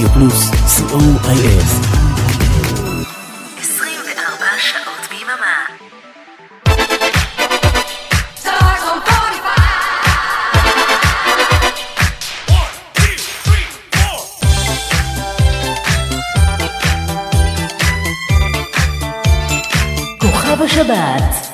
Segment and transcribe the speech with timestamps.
[0.00, 1.62] רדיו פלוס, co.il.
[3.60, 5.66] 24 שעות ביממה.
[20.18, 21.49] כוכב השבת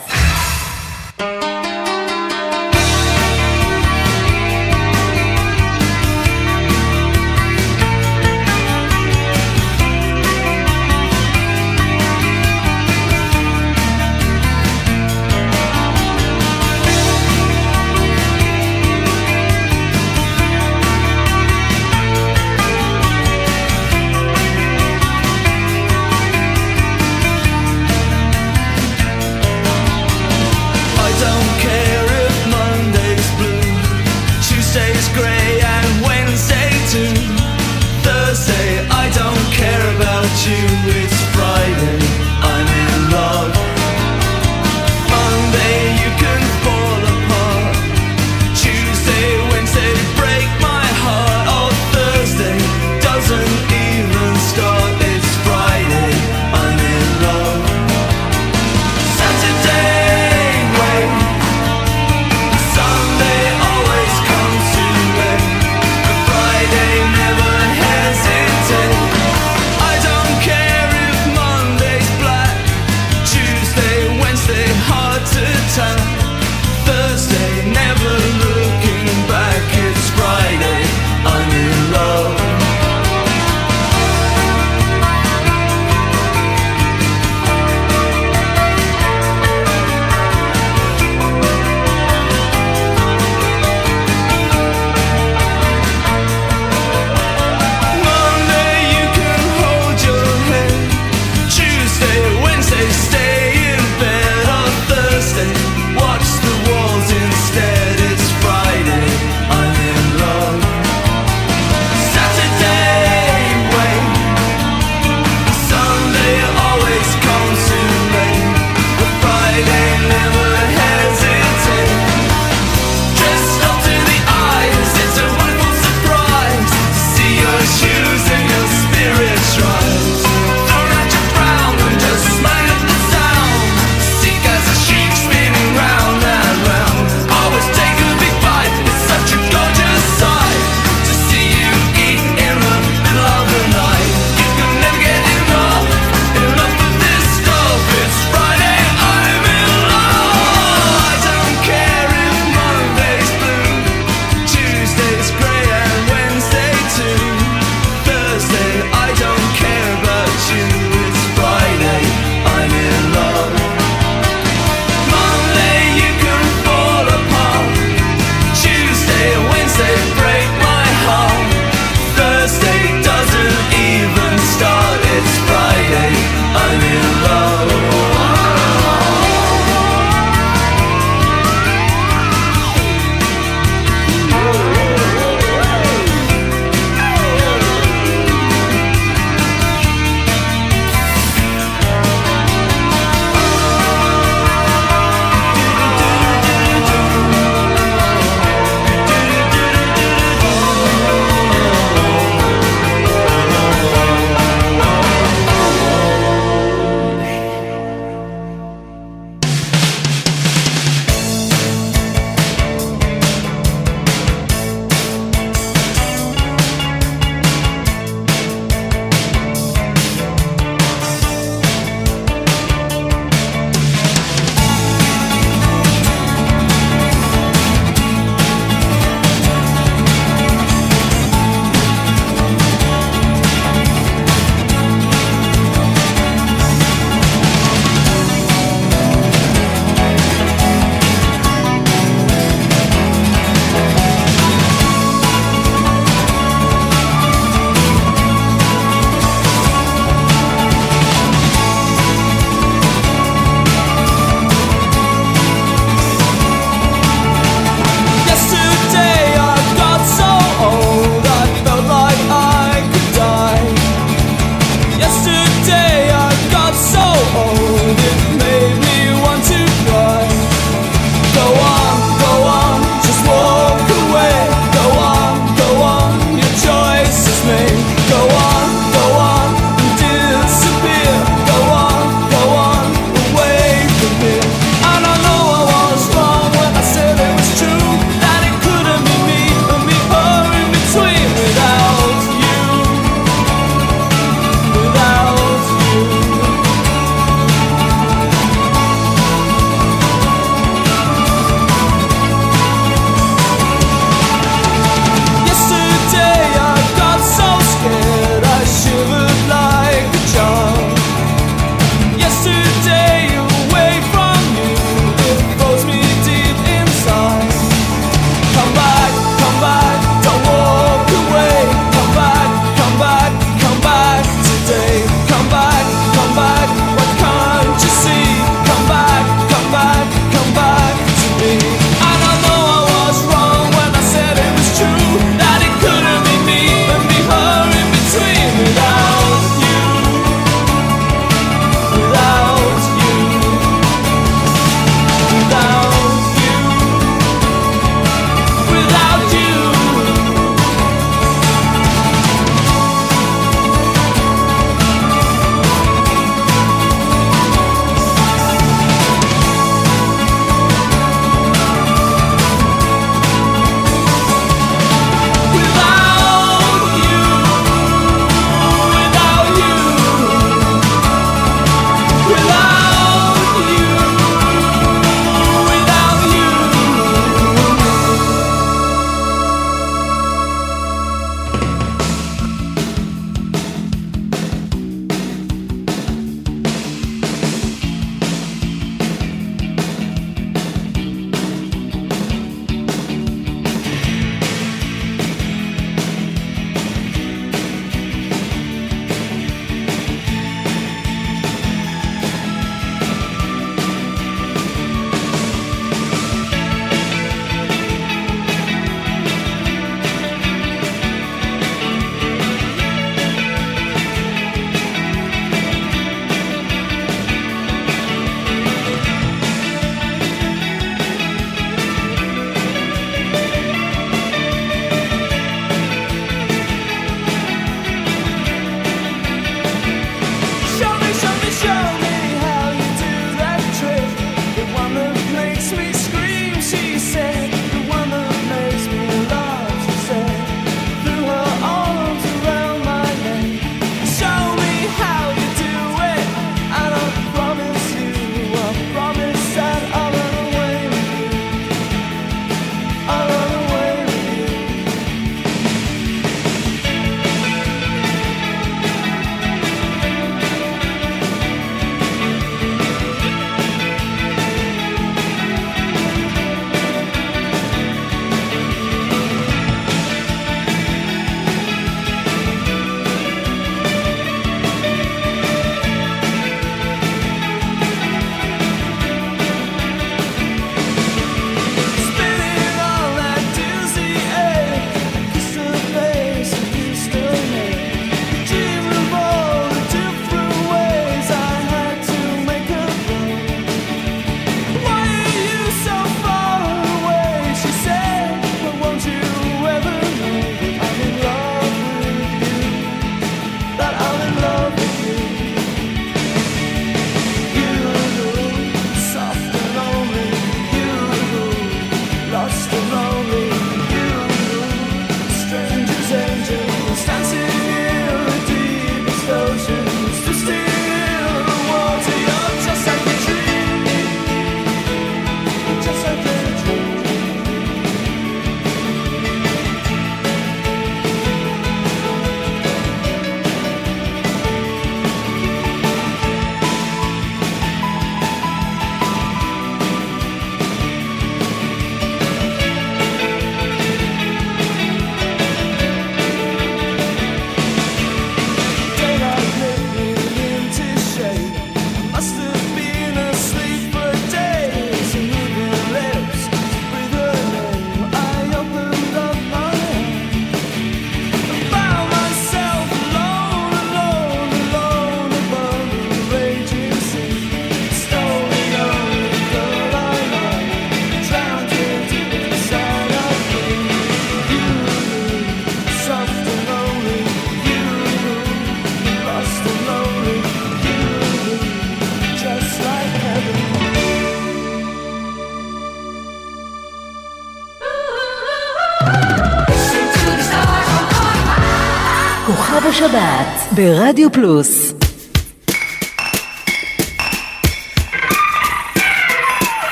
[593.76, 594.85] ברדיו פלוס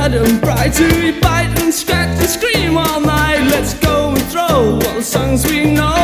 [0.00, 3.42] hard and bright to bite and scratch and scream all night.
[3.50, 5.99] Let's go and throw all the songs we know.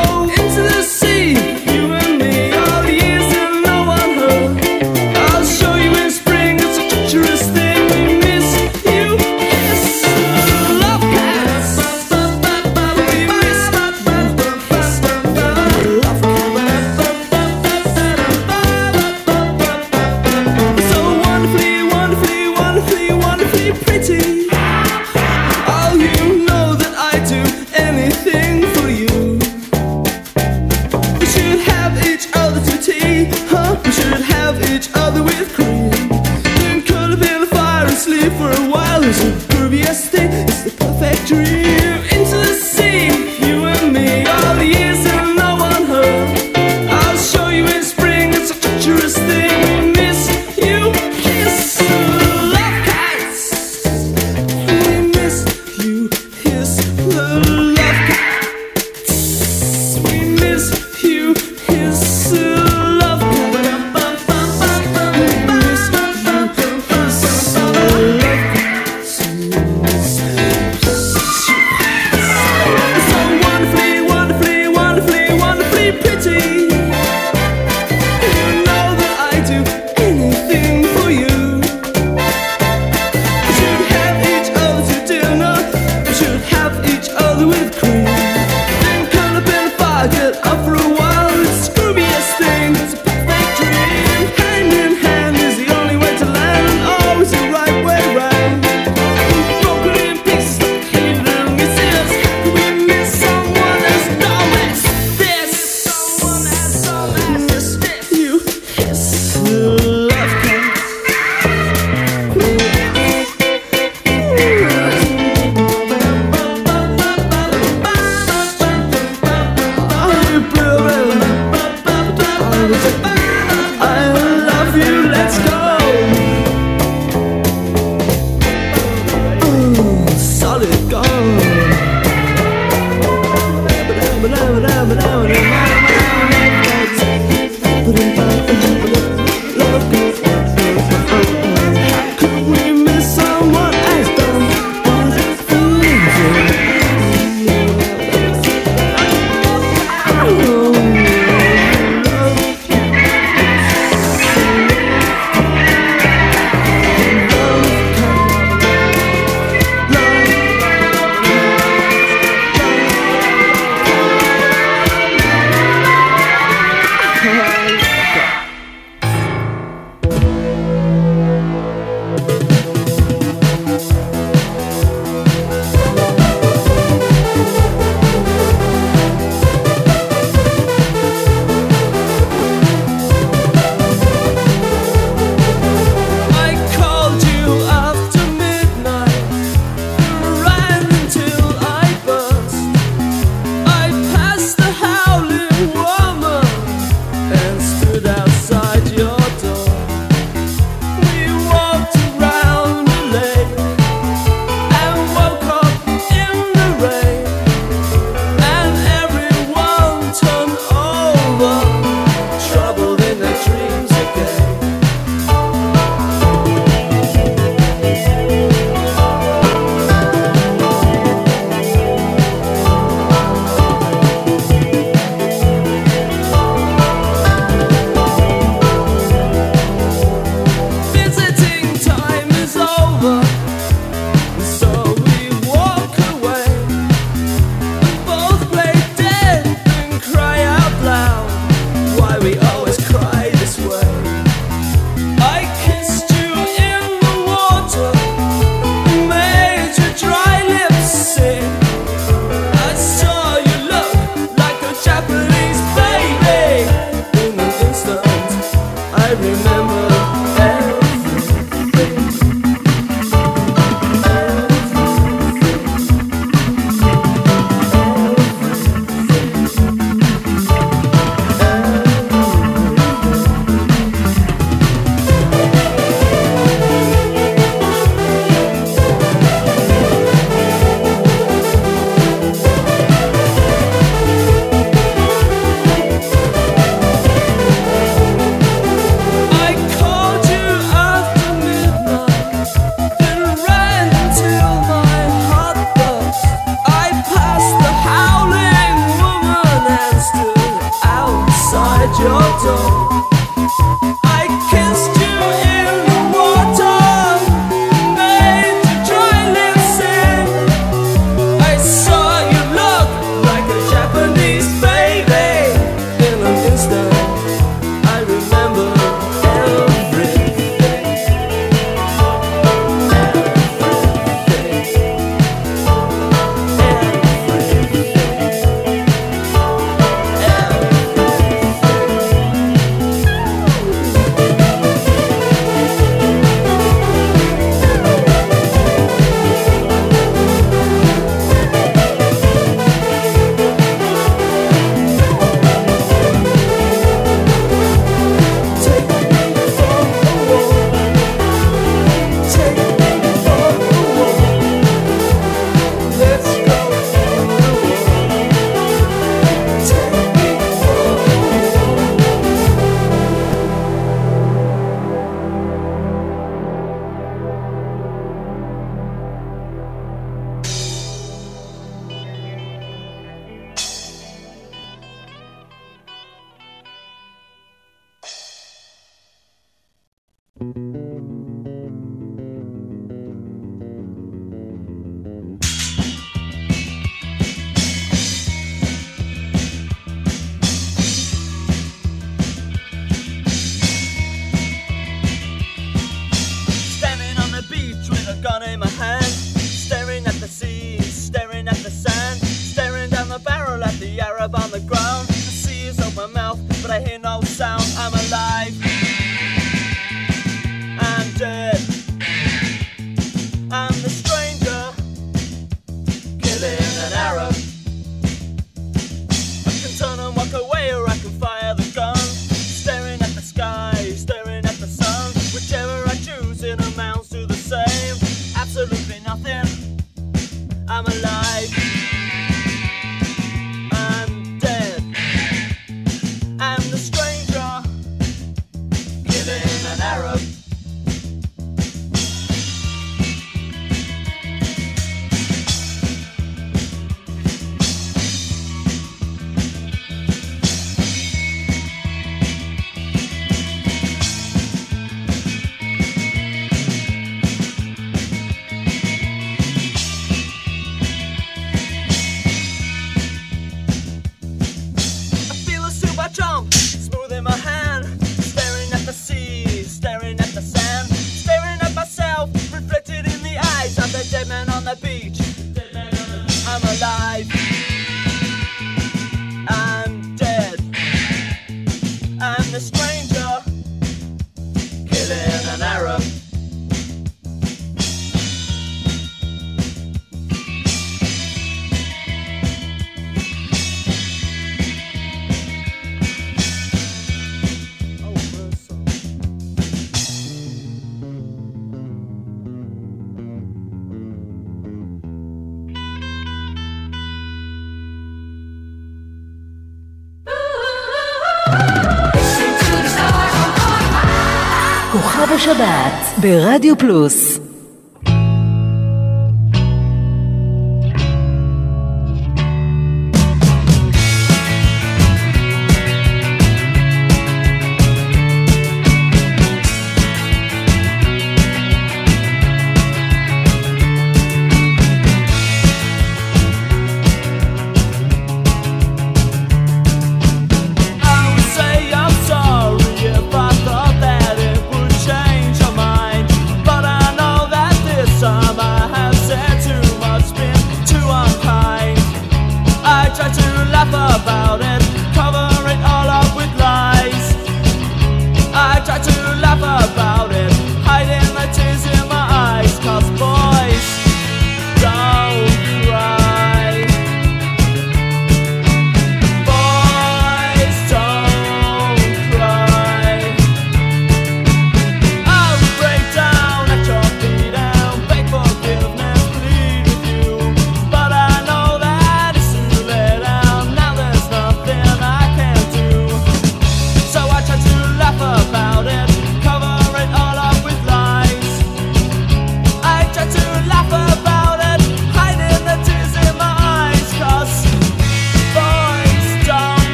[515.57, 517.39] שבת ברדיו פלוס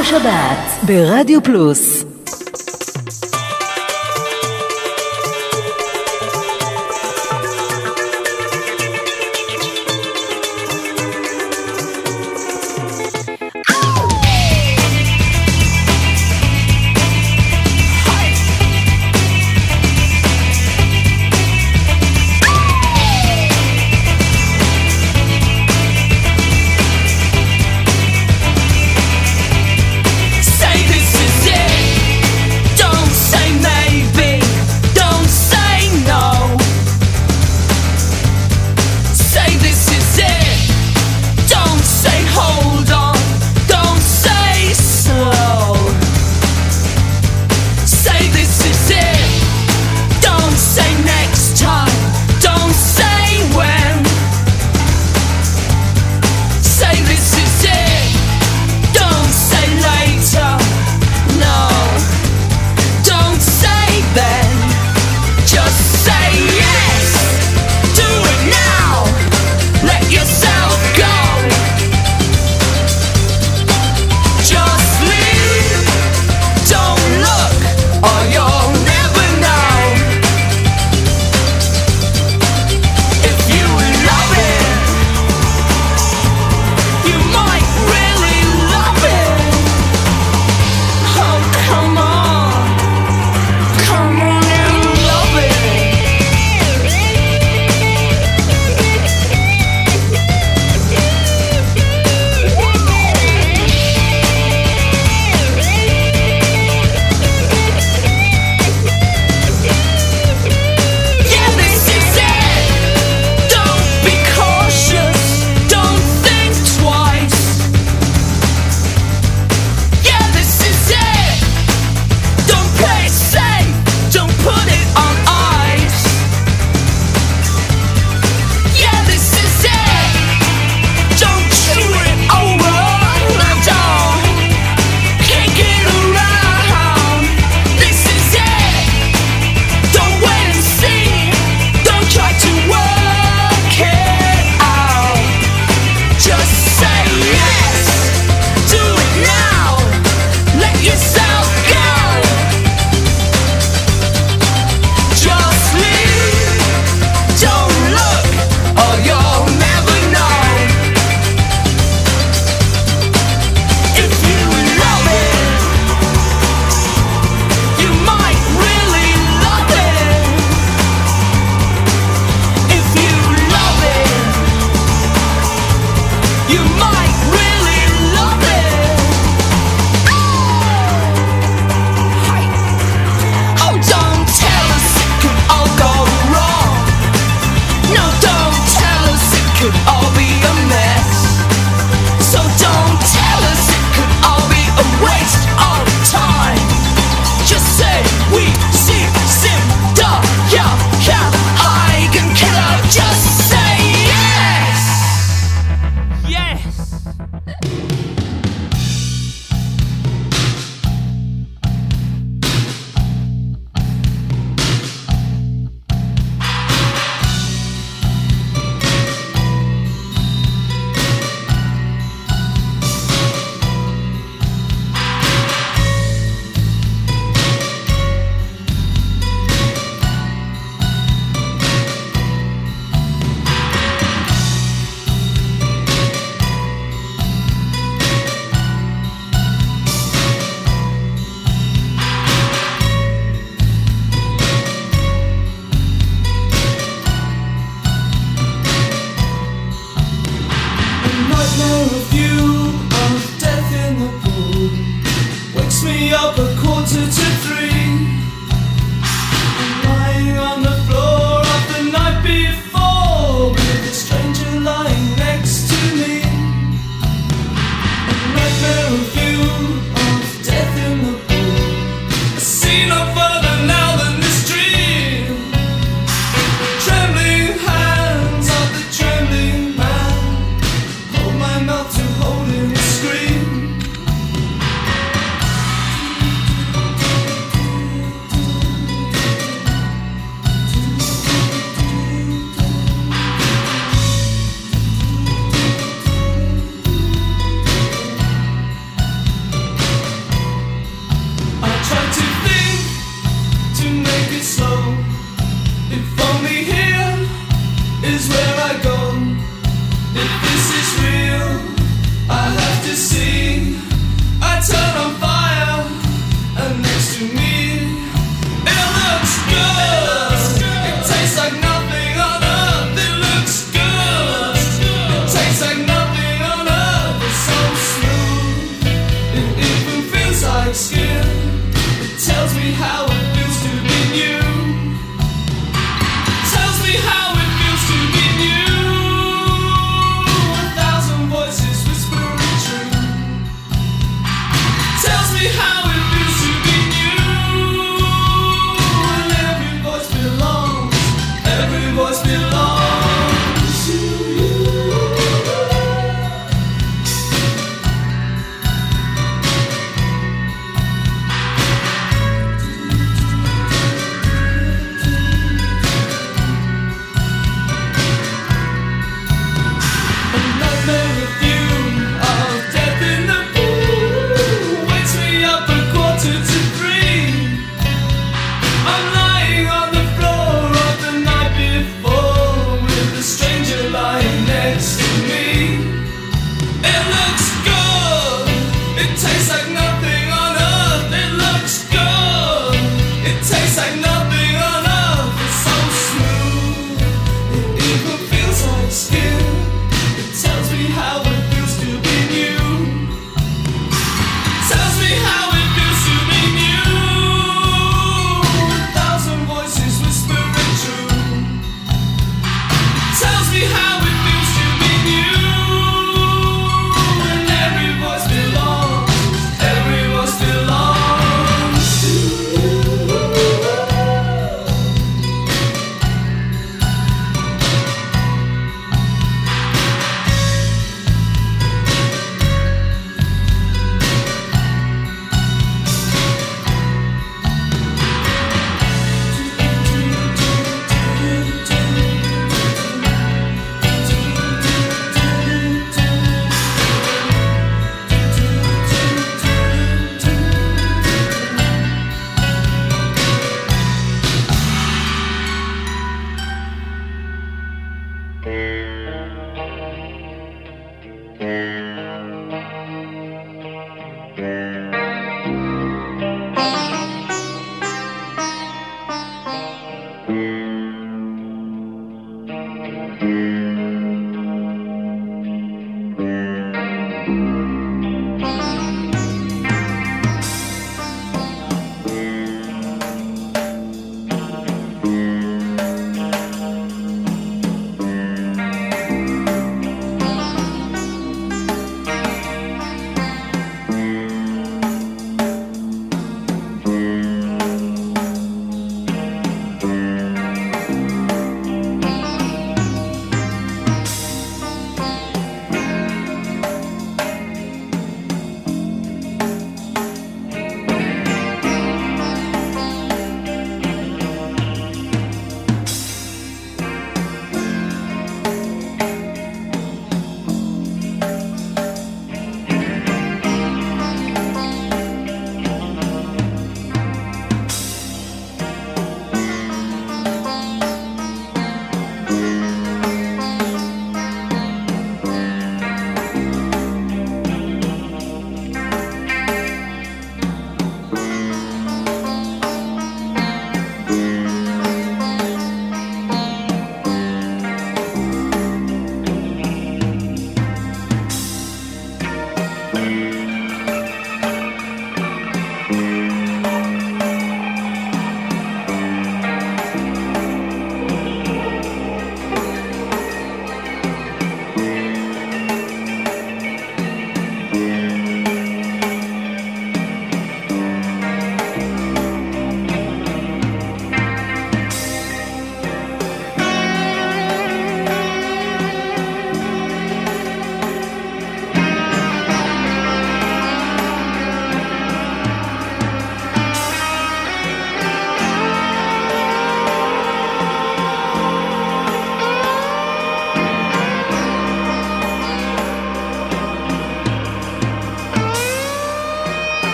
[0.00, 2.04] בשבת ברדיו פלוס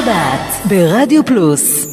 [0.00, 1.86] השבת ברדיו פלוס,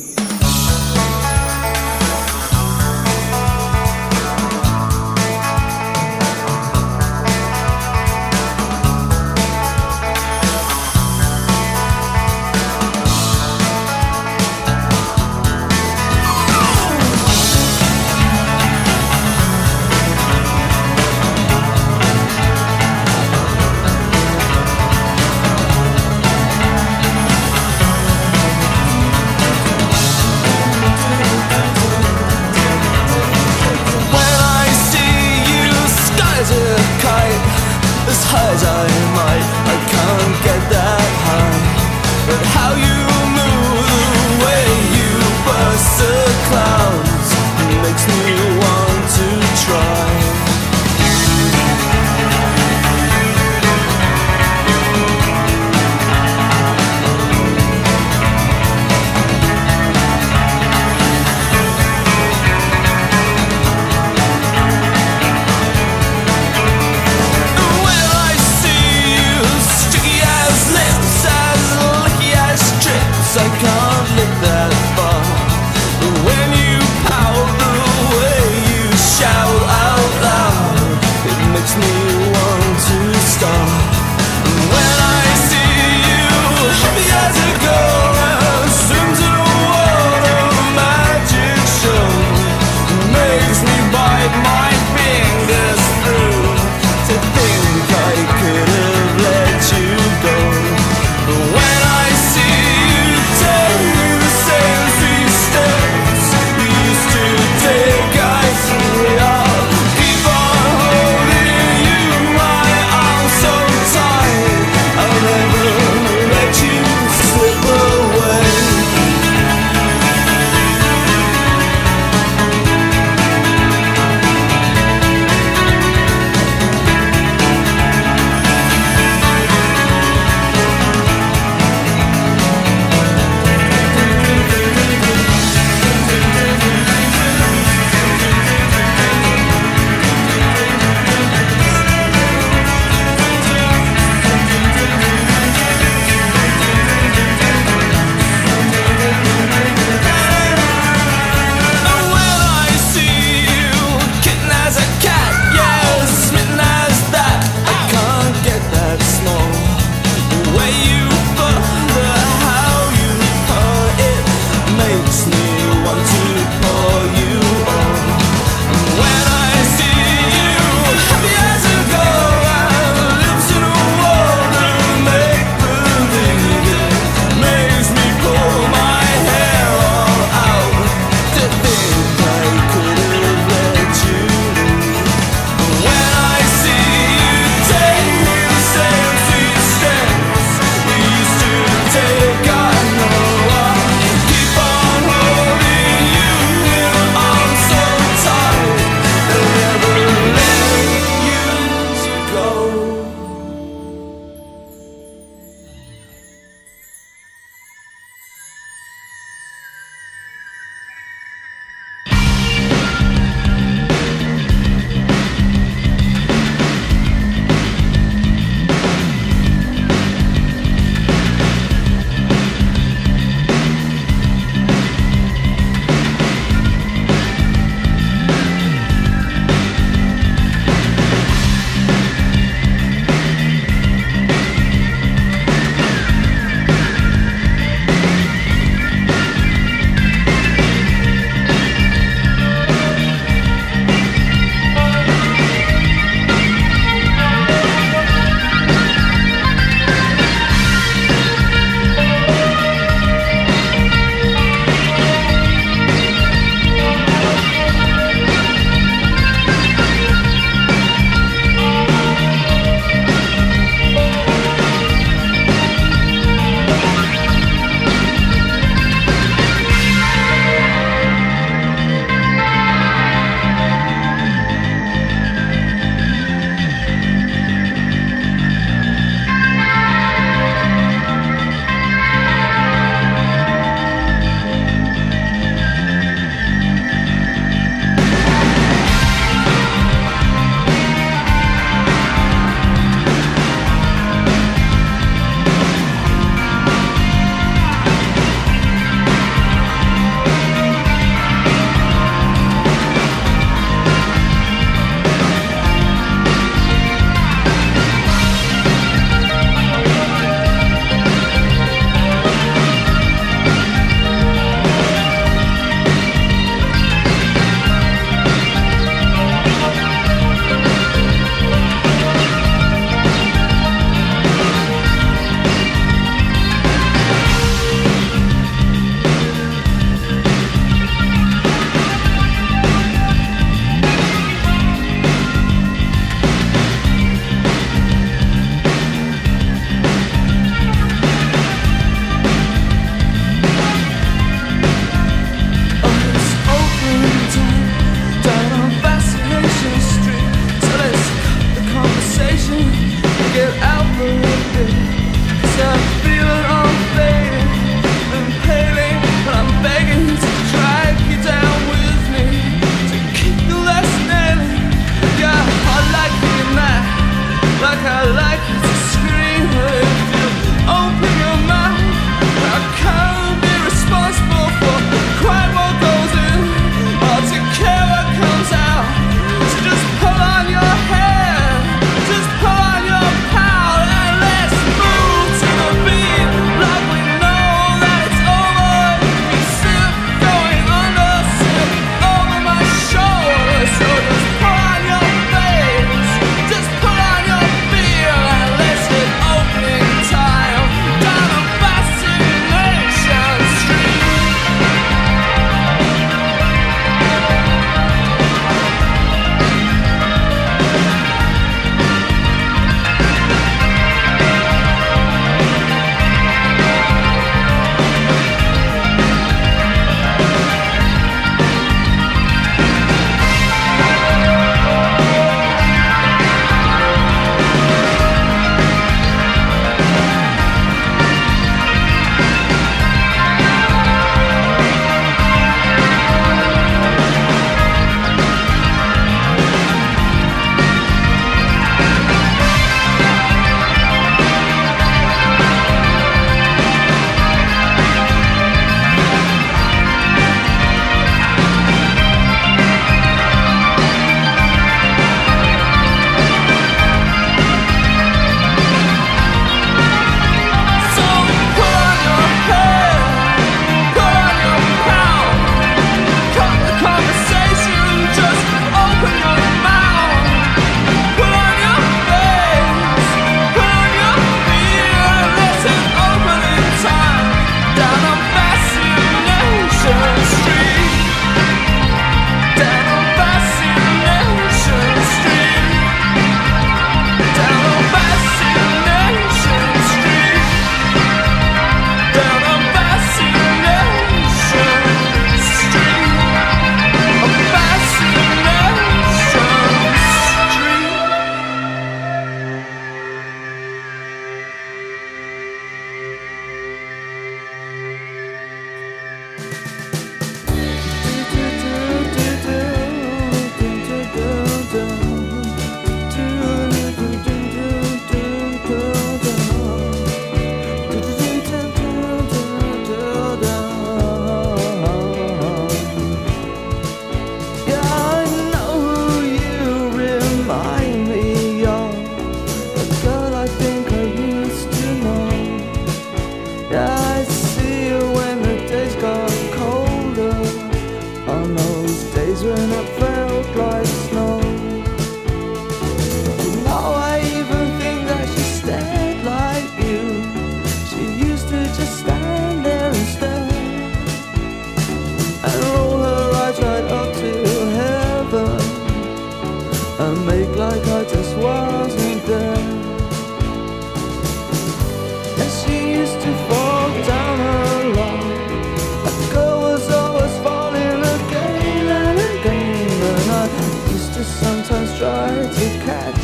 [574.86, 576.17] try to catch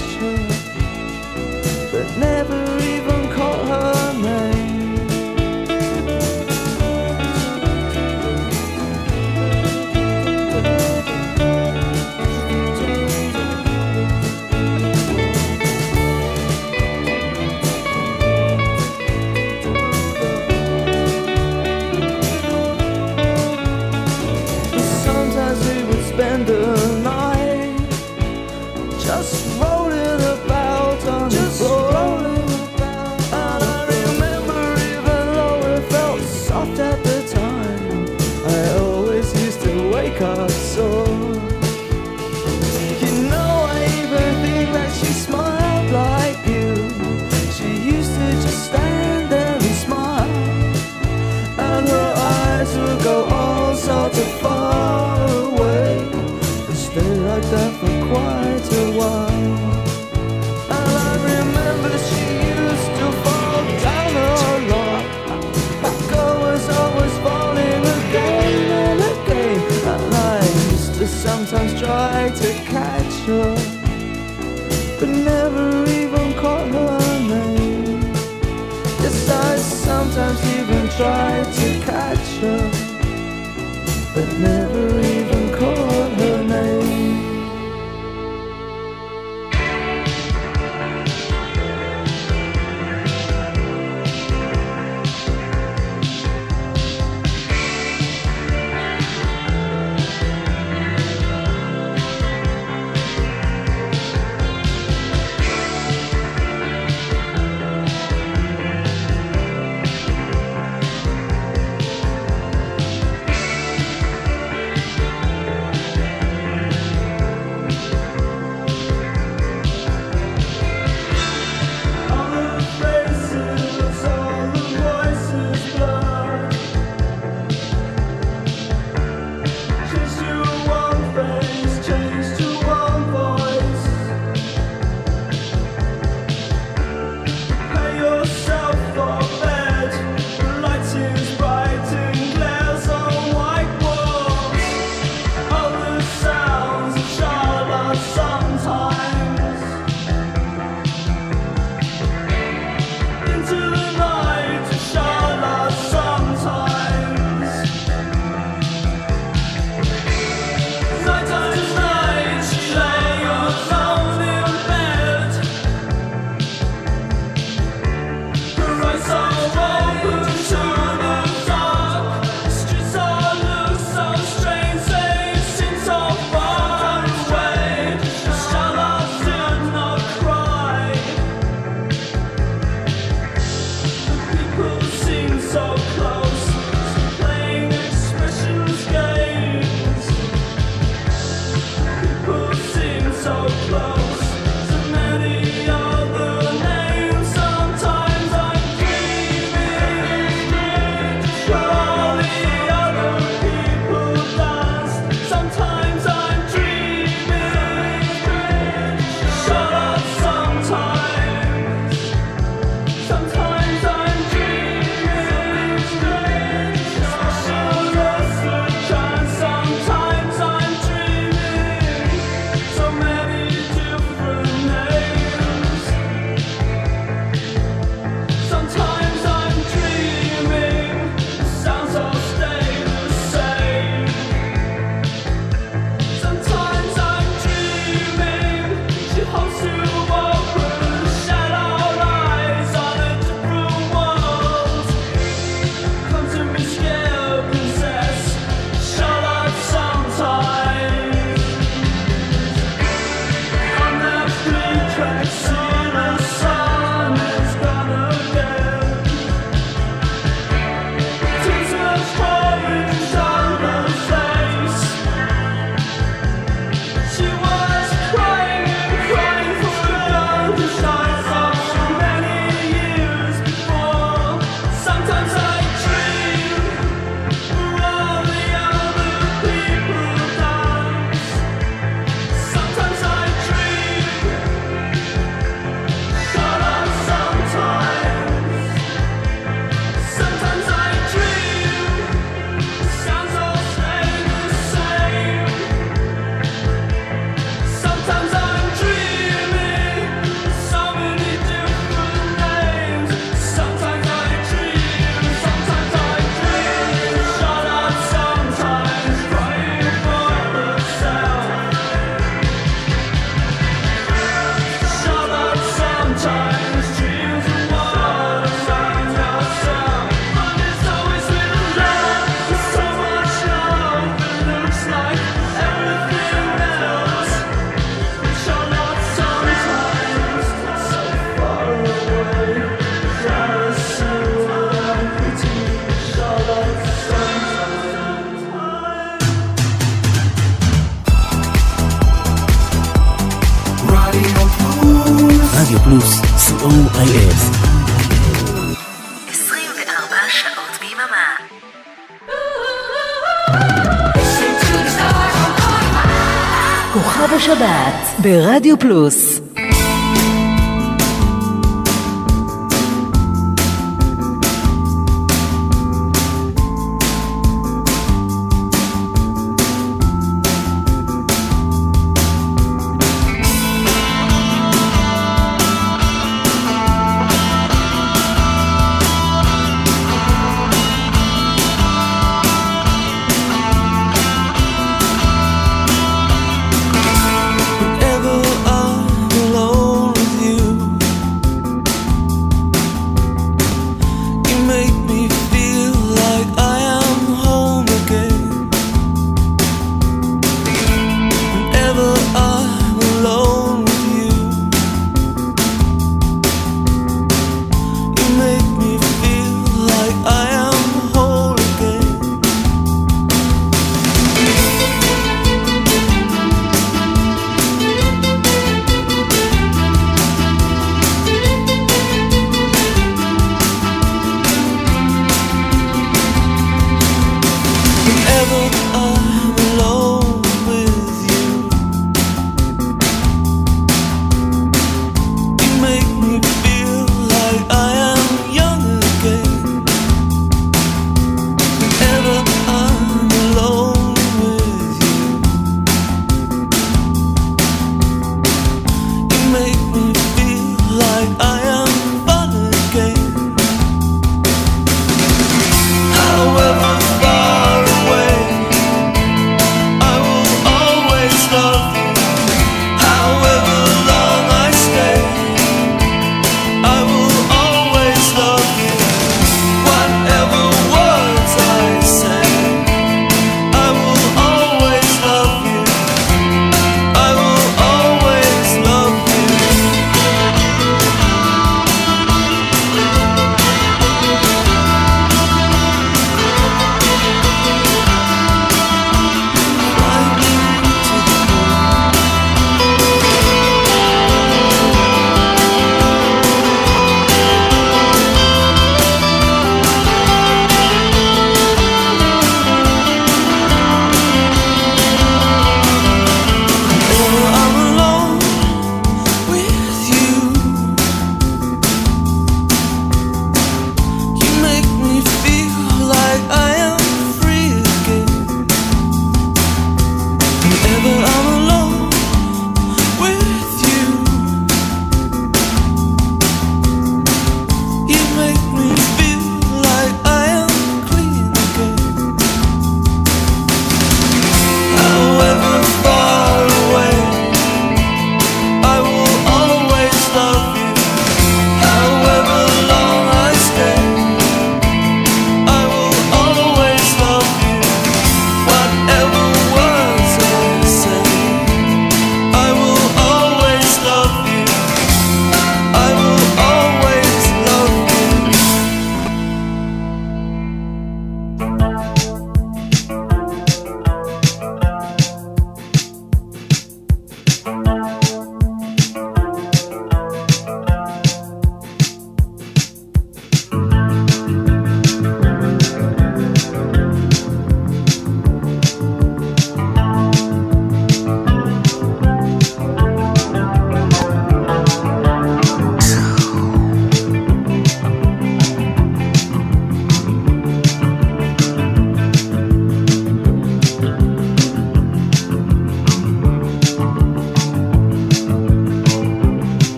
[358.23, 359.32] ברדיו פלוס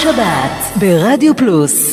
[0.00, 1.89] השבת ברדיו פלוס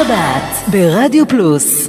[0.00, 1.88] השבת ברדיו פלוס